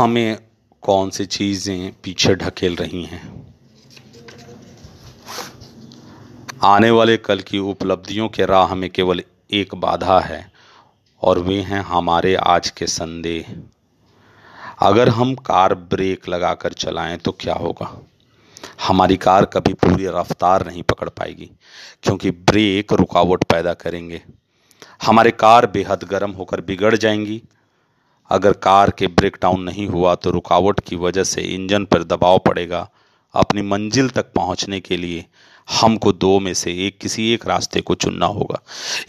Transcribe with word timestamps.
हमें 0.00 0.38
कौन 0.82 1.10
सी 1.10 1.24
चीज़ें 1.26 1.92
पीछे 2.04 2.34
ढकेल 2.34 2.76
रही 2.76 3.02
हैं? 3.04 3.22
आने 6.64 6.90
वाले 6.90 7.16
कल 7.16 7.40
की 7.40 7.58
उपलब्धियों 7.58 8.28
के 8.28 8.46
राह 8.46 8.74
में 8.74 8.88
केवल 8.90 9.22
एक 9.52 9.74
बाधा 9.74 10.18
है, 10.20 10.40
और 11.22 11.38
वे 11.38 11.60
हैं 11.62 11.82
हमारे 11.82 12.34
आज 12.34 12.70
के 12.70 12.86
संदेह। 12.86 13.54
अगर 14.80 15.08
हम 15.08 15.34
कार 15.34 15.74
ब्रेक 15.74 16.28
लगाकर 16.28 16.72
चलाएँ 16.74 17.16
तो 17.18 17.32
क्या 17.32 17.54
होगा? 17.54 17.92
हमारी 18.86 19.16
कार 19.18 19.44
कभी 19.44 19.72
पूरी 19.74 20.06
रफ्तार 20.10 20.66
नहीं 20.66 20.82
पकड़ 20.82 21.08
पाएगी, 21.08 21.50
क्योंकि 22.02 22.30
ब्रेक 22.30 22.92
रुकावट 22.92 23.44
पैदा 23.44 23.74
करेंगे। 23.76 24.22
हमारे 25.02 25.30
कार 25.30 25.66
बेहद 25.66 26.04
गर्म 26.04 26.30
होकर 26.30 26.60
बिगड़ 26.60 26.96
जाएँगी 26.96 27.42
अगर 28.30 28.52
कार 28.62 28.90
के 28.90 29.06
ब्रेक 29.08 29.36
डाउन 29.42 29.62
नहीं 29.62 29.86
हुआ 29.88 30.14
तो 30.14 30.30
रुकावट 30.30 30.80
की 30.80 30.96
वजह 30.96 31.24
से 31.24 31.42
इंजन 31.44 31.84
पर 31.84 32.04
दबाव 32.04 32.38
पड़ेगा। 32.38 32.88
अपनी 33.34 33.62
मंजिल 33.62 34.08
तक 34.10 34.32
पहुँचने 34.32 34.80
के 34.80 34.96
लिए 34.96 35.24
हमको 35.68 36.12
दो 36.12 36.38
में 36.40 36.52
से 36.54 36.72
एक, 36.86 36.98
किसी 36.98 37.32
एक 37.32 37.46
रास्ते 37.46 37.80
को 37.80 37.94
चुनना 37.94 38.26
होगा। 38.28 38.60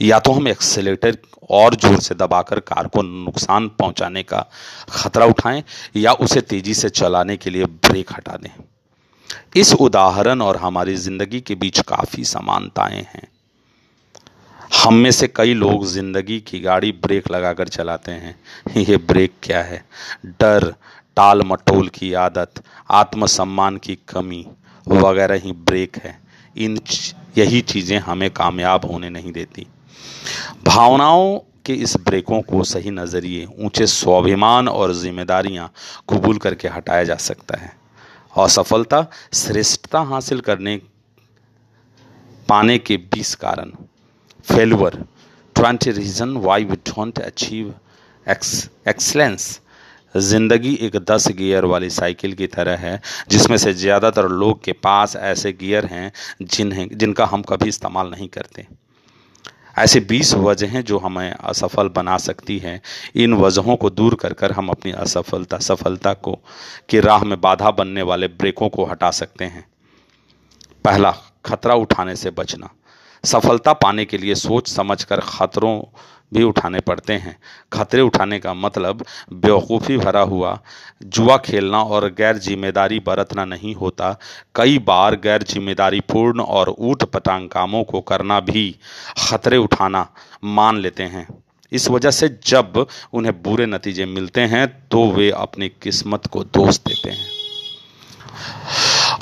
या 0.02 0.20
तो 0.20 0.32
हम 0.32 0.48
एक्सेलेटर 0.48 1.18
और 1.52 1.76
ज़ोर 1.76 2.00
से 2.00 2.16
दबाकर 2.16 2.60
कार 2.62 2.88
को 2.88 3.02
नुकसान 3.02 3.68
पहुँचाने 3.80 4.24
का 4.24 4.46
खतरा 4.92 5.26
उठाएँ 5.26 5.64
या 5.96 6.14
उसे 6.16 6.42
तेज़ी 6.42 6.74
से 6.74 6.90
चलाने 6.92 7.38
के 7.38 7.50
लिए 7.50 7.66
ब्रेक 7.66 8.12
हटा 8.12 8.38
दें। 8.38 8.50
इस 9.56 9.74
उदाहरण 9.74 10.42
और 10.42 10.58
हमारी 10.58 10.96
ज़िंदगी 10.98 11.40
के 11.42 11.56
बीच 11.56 11.80
काफ़ी 11.80 12.24
समानताएँ 12.26 13.06
हैं। 13.06 13.28
हम 14.72 14.94
में 14.94 15.12
से 15.12 15.28
कई 15.28 15.54
लोग 15.54 15.86
ज़िंदगी 15.86 16.40
की 16.40 16.60
गाड़ी 16.60 16.92
ब्रेक 16.92 17.32
लगाकर 17.32 17.68
चलाते 17.68 18.12
हैं। 18.12 18.36
ये 18.78 18.98
ब्रेक 18.98 19.34
क्या 19.44 19.62
है? 19.64 19.84
डर, 20.26 20.74
टाल 21.16 21.42
मटोल 21.42 21.88
की 21.90 22.14
आदत, 22.14 22.64
आत्मसम्मान 22.92 23.78
की 23.78 23.98
कमी 24.10 24.46
वगैरह 24.88 25.36
ही 25.36 25.52
ब्रेक 25.52 25.98
है। 25.98 26.20
इन 26.56 26.80
यही 27.38 27.62
चीज़ें 27.62 27.98
हमें 28.00 28.30
कामयाब 28.32 28.86
होने 28.86 29.10
नहीं 29.10 29.32
देती। 29.32 29.68
भावनाओं 30.66 31.40
के 31.66 31.74
इस 31.74 31.96
ब्रेकों 31.98 32.42
को 32.42 32.64
सही 32.64 32.92
नज़रिए, 32.92 33.46
ऊँचे 33.46 33.88
स्वाभिमान 33.88 34.68
और 34.68 34.94
जिम्मेदारियाँ 34.94 35.72
कबूल 36.10 36.38
करके 36.38 36.68
हटाया 36.68 37.04
जा 37.04 37.16
सकता 37.16 37.58
है। 37.58 37.74
असफलता, 38.34 39.06
श्रेष्ठता 39.34 40.00
हासिल 40.02 40.40
करने, 40.40 40.80
पाने 42.50 42.78
के 42.78 42.98
बीस 42.98 43.36
कारण। 43.36 43.72
Failure 44.46 44.98
twenty 45.56 45.92
reason 45.92 46.38
why 46.40 46.64
we 46.64 46.76
don't 46.88 47.20
achieve 47.22 47.74
excellence 48.28 49.60
ज़िंदगी 50.16 50.74
एक 50.82 50.96
दस 51.02 51.28
गियर 51.28 51.66
वाली 51.66 51.90
साइकिल 51.90 52.34
की 52.34 52.48
तरह 52.48 52.78
है, 52.78 53.00
जिसमें 53.30 53.58
से 53.58 53.74
ज़्यादातर 53.74 54.28
लोग 54.30 54.64
के 54.64 54.72
पास 54.74 55.16
ऐसे 55.16 55.52
गियर 55.54 55.86
हैं, 55.86 56.12
जिन्हें, 56.42 56.88
जिनका 56.94 57.26
हम 57.26 57.42
कभी 57.42 57.70
इस्तेमाल 57.70 58.10
नहीं 58.10 58.28
करते। 58.28 58.66
ऐसे 59.78 60.00
वजहें 60.36 60.84
जो 60.84 60.98
हमें 60.98 61.32
असफल 61.32 61.90
बना 61.90 62.18
सकती 62.18 62.58
हैं। 62.60 62.82
इन 63.16 63.34
वजहों 63.34 63.76
को 63.76 63.90
दूर 63.90 64.16
कर 64.16 64.34
कर 64.34 64.52
हम 64.52 64.70
अपनी 64.70 64.92
असफलता, 64.94 65.58
सफलता 65.60 66.14
को, 66.16 66.34
की 66.90 67.00
राह 67.00 67.24
में 67.24 67.40
बाधा 67.42 67.72
बनने 67.72 68.02
वाले 68.02 68.28
ब्रेकों 68.30 68.70
को 68.70 68.86
हटा 68.86 69.12
सकते 69.14 69.46
हैं। 69.46 69.66
पहला, 70.86 71.12
खतरा 71.46 71.76
उठाने 71.76 72.16
से 72.16 72.30
बचना। 72.32 72.70
सफलता 73.24 73.74
पाने 73.76 74.06
के 74.06 74.18
लिए 74.18 74.36
सोच 74.38 74.68
समझकर 74.70 75.20
खतरों 75.22 75.80
भी 76.32 76.44
उठाने 76.44 76.80
पड़ते 76.80 77.14
हैं। 77.14 77.36
खतरे 77.74 78.02
उठाने 78.02 78.40
का 78.40 78.54
मतलब 78.56 79.04
बेवकूफ़ी 79.36 79.98
भरा 79.98 80.22
हुआ, 80.22 80.58
जुआ 81.04 81.38
खेलना 81.38 81.82
और 81.84 82.08
गैर 82.12 82.38
ज़िम्मेदारी 82.40 83.00
बरतना 83.02 83.46
नहीं 83.46 83.74
होता। 83.76 84.16
कई 84.56 84.78
बार 84.82 85.16
गैर 85.18 85.44
ज़िम्मेदारी 85.44 86.00
पूर्ण 86.04 86.42
और 86.42 86.76
ऊट 86.80 87.04
पटांग 87.06 87.50
कामों 87.50 87.84
को 87.84 88.02
करना 88.04 88.40
भी 88.42 88.70
खतरे 89.20 89.58
उठाना 89.58 90.08
मान 90.46 90.78
लेते 90.78 91.04
हैं। 91.06 91.28
इस 91.72 91.90
वजह 91.90 92.12
से 92.12 92.30
जब 92.46 92.86
उन्हें 93.14 93.42
बुरे 93.44 93.66
नतीजे 93.66 94.06
मिलते 94.08 94.42
हैं 94.48 94.68
तो 94.88 95.06
वे 95.12 95.30
अपनी 95.32 95.70
किस्मत 95.82 96.28
को 96.28 96.44
दोष 96.46 96.80
देते 96.80 97.10
हैं। 97.10 97.41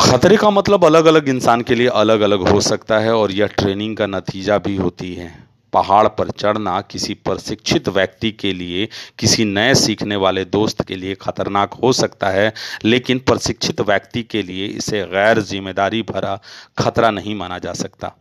खतरे 0.09 0.38
का 0.38 0.50
मतलब 0.50 0.86
अलग 0.86 1.06
अलग 1.06 1.28
इंसान 1.30 1.62
के 1.62 1.75
लिए 1.75 1.88
अलग 1.88 2.22
अलग 2.22 2.47
हो 2.50 2.62
सकता 2.62 3.00
है 3.00 3.14
और 3.16 3.31
यह 3.31 3.47
ट्रेनिंग 3.47 3.97
का 3.97 4.08
नतीजा 4.08 4.58
भी 4.58 4.75
होती 4.75 5.14
है। 5.16 5.28
पहाड़ 5.74 6.08
पर 6.08 6.30
चढ़ना 6.30 6.80
किसी 6.81 7.14
प्रशिक्षित 7.14 7.90
व्यक्ति 7.90 8.31
के 8.31 8.53
लिए, 8.53 8.88
किसी 9.19 9.46
नए 9.46 9.75
सीखने 9.75 10.16
वाले 10.16 10.46
दोस्त 10.46 10.81
के 10.81 10.96
लिए 10.96 11.16
खतरनाक 11.16 11.74
हो 11.74 11.94
सकता 11.94 12.30
है, 12.30 12.53
लेकिन 12.86 13.19
प्रशिक्षित 13.19 13.81
व्यक्ति 13.81 14.24
के 14.24 14.44
लिए 14.44 14.68
इसे 14.68 15.03
गैर 15.06 15.42
ज़िम्मेदारी 15.42 16.02
भरा 16.02 16.40
खतरा 16.78 17.12
नहीं 17.12 17.36
माना 17.36 17.59
जा 17.59 17.74
सकता। 17.74 18.16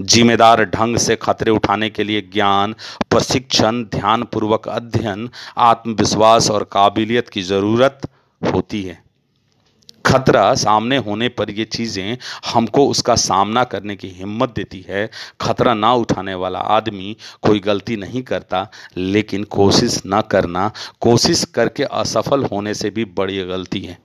जिम्मेदार 0.00 0.64
ढंग 0.64 0.96
से 0.96 1.16
खतरे 1.16 1.50
उठाने 1.50 1.90
के 1.90 2.04
लिए 2.04 2.20
ज्ञान, 2.32 2.74
प्रशिक्षण, 3.10 3.84
ध्यानपूर्वक 3.84 4.68
अध्ययन, 4.68 5.30
आत्मविश्वास 5.56 6.50
और 6.50 6.70
काबिलियत 6.72 7.28
की 7.28 7.42
ज़रूरत 7.42 8.10
होती 8.42 8.82
है। 8.82 9.09
खतरा 10.10 10.54
सामने 10.54 10.96
होने 10.98 11.28
पर 11.28 11.50
ये 11.50 11.64
चीज़ें 11.64 12.16
हमको 12.46 12.86
उसका 12.88 13.14
सामना 13.14 13.64
करने 13.64 13.96
की 13.96 14.08
हिम्मत 14.08 14.52
देती 14.56 14.84
है। 14.88 15.08
खतरा 15.40 15.74
ना 15.74 15.92
उठाने 15.94 16.34
वाला 16.34 16.58
आदमी 16.58 17.16
कोई 17.42 17.60
गलती 17.60 17.96
नहीं 17.96 18.22
करता, 18.22 18.66
लेकिन 18.96 19.44
कोशिश 19.44 20.00
ना 20.06 20.20
करना, 20.20 20.70
कोशिश 21.00 21.44
करके 21.44 21.84
असफल 21.84 22.44
होने 22.44 22.74
से 22.74 22.90
भी 22.90 23.04
बड़ी 23.04 23.44
गलती 23.44 23.80
है। 23.80 23.98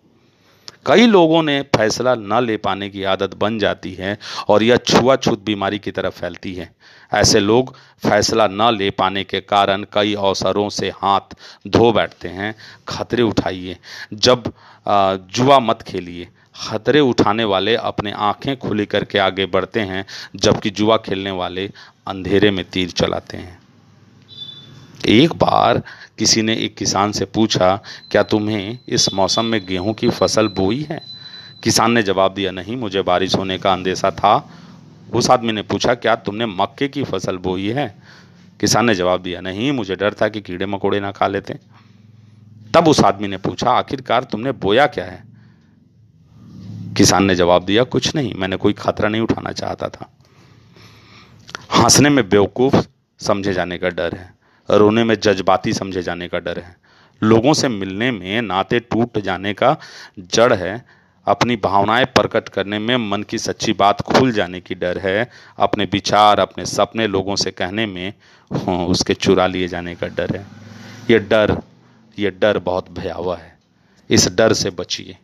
कई 0.86 1.06
लोगों 1.08 1.42
ने 1.44 1.62
फैसला 1.76 2.14
न 2.16 2.44
ले 2.46 2.58
पाने 2.58 2.90
की 2.90 3.04
आदत 3.04 3.34
बन 3.36 3.58
जाती 3.60 3.94
है 3.94 4.18
और 4.48 4.64
यह 4.64 4.78
छुआछूत 4.78 5.44
बीमारी 5.46 5.80
की 5.80 5.92
तरफ़ 5.92 6.20
फैलती 6.20 6.54
है। 6.54 6.70
ऐसे 7.14 7.40
लोग 7.40 7.74
फैसला 8.04 8.48
न 8.52 8.72
ले 8.78 8.90
पाने 8.90 9.24
के 9.24 9.40
कारण 9.42 9.86
कई 9.94 10.14
अवसरों 10.16 10.70
से 10.70 10.90
हाथ 10.96 11.36
धो 11.68 11.92
बैठते 11.92 12.28
हैं। 12.30 12.54
खतरे 12.88 13.24
उठाइए। 13.24 13.78
जब 14.14 14.52
जुआ 14.88 15.60
मत 15.60 15.82
खेलिए। 15.82 16.28
खतरे 16.56 17.00
उठाने 17.00 17.44
वाले 17.44 17.76
अपने 17.76 18.12
आँखें 18.12 18.56
खुली 18.58 18.86
करके 18.86 19.20
आगे 19.20 19.46
बढ़ते 19.46 19.80
हैं, 19.82 20.06
जबकि 20.36 20.70
जुआ 20.70 20.98
खेलने 20.98 21.32
वाले 21.32 21.70
अंधेरे 22.08 22.52
में 22.52 22.64
तीर 22.66 22.92
चलाते 22.92 23.38
हैं। 23.38 23.58
एक 25.06 25.34
बार 25.34 25.84
किसी 26.20 26.42
ने 26.42 26.56
एक 26.56 26.76
किसान 26.76 27.12
से 27.12 27.26
पूछा, 27.26 27.82
क्या 28.12 28.24
तुम्हें 28.24 28.80
इस 28.90 29.14
मौसम 29.14 29.46
में 29.46 29.66
गेहूँ 29.66 29.94
की 29.94 30.10
फ़सल 30.10 30.48
बोई 30.48 30.82
है? 30.82 31.02
किसान 31.64 31.92
ने 31.92 32.04
जवाब 32.04 32.34
दिया, 32.34 32.52
नहीं, 32.52 32.78
मुझे 32.78 33.02
बारिश 33.02 33.36
होने 33.36 33.58
का 33.58 33.74
अंदेशा 33.74 34.12
था। 34.12 34.50
उस 35.14 35.30
आदमी 35.30 35.52
ने 35.52 35.62
पूछा, 35.62 35.94
क्या 35.94 36.16
तुमने 36.16 36.46
मक्के 36.46 36.88
की 36.88 37.04
फ़सल 37.04 37.38
बोई 37.38 37.70
है? 37.70 37.96
किसान 38.60 38.86
ने 38.86 38.96
जवाब 38.96 39.22
दिया, 39.22 39.42
नहीं, 39.42 39.72
मुझे 39.72 39.96
डर 39.96 40.14
था 40.14 40.28
कि 40.28 40.42
कीड़े 40.42 40.66
मकोड़े 40.66 41.00
ना 41.00 41.12
खा 41.12 41.28
लेते। 41.28 41.54
तब 42.74 42.88
उस 42.88 43.00
आदमी 43.00 43.28
ने 43.28 43.38
पूछा, 43.38 43.72
आखिरकार 43.72 44.24
तुमने 44.24 44.52
बोया 44.52 44.88
क्या 44.88 45.06
है? 45.06 45.24
किसान 46.98 47.26
ने 47.26 47.36
जवाब 47.36 47.66
दिया, 47.66 47.84
कुछ 47.84 48.16
नहीं, 48.16 48.34
मैंने 48.34 48.56
कोई 48.56 48.74
खतरा 48.74 49.10
नहीं 49.10 49.22
उठाना 49.22 49.52
चाहता 49.52 49.90
था। 49.90 50.10
हंसने 51.76 52.10
में 52.10 52.30
बेवकूफ़ 52.30 52.76
समझे 53.20 53.54
जाने 53.54 53.78
का 53.78 53.90
डर 53.90 54.16
है। 54.16 54.36
रोने 54.70 55.04
में 55.04 55.16
जज्बाती 55.16 55.74
समझे 55.74 56.02
जाने 56.02 56.28
का 56.28 56.40
डर 56.40 56.60
है। 56.60 56.76
लोगों 57.24 57.54
से 57.54 57.68
मिलने 57.68 58.12
में 58.12 58.42
नाते 58.42 58.80
टूट 58.80 59.18
जाने 59.18 59.54
का 59.54 59.78
जड़ 60.20 60.54
है। 60.54 60.86
अपनी 61.28 61.56
भावनाएँ 61.56 62.06
प्रकट 62.06 62.50
करने 62.50 62.80
में 62.80 62.98
मन 62.98 63.24
की 63.24 63.38
सच्ची 63.38 63.74
बात 63.74 64.02
खुल 64.02 64.32
जाने 64.32 64.60
की 64.60 64.76
डर 64.76 64.98
है। 64.98 65.30
अपने 65.60 65.84
विचार 65.84 66.40
अपने 66.40 66.66
सपने 66.66 67.08
लोगों 67.08 67.36
से 67.36 67.52
कहने 67.52 67.86
में 67.86 68.14
हाँ, 68.52 68.86
उसके 68.86 69.14
चुरा 69.14 69.48
लिए 69.48 69.68
जाने 69.68 69.96
का 69.96 70.08
डर 70.08 70.36
है। 70.36 70.46
ये 71.10 71.20
डर 71.20 71.62
ये 72.20 72.32
डर 72.32 72.60
बहुत 72.60 72.92
भयावह 72.92 73.38
है। 73.38 73.58
इस 74.10 74.28
डर 74.36 74.54
से 74.54 74.70
बचिए। 74.70 75.18